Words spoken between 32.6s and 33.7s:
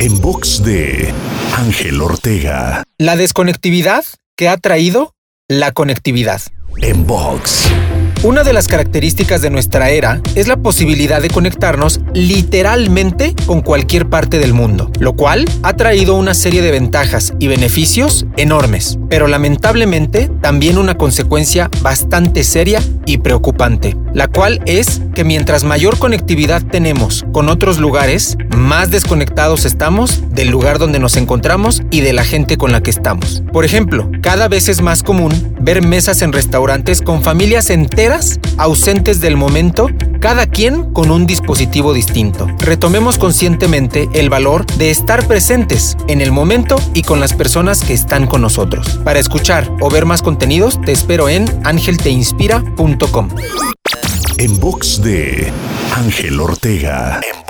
la que estamos. Por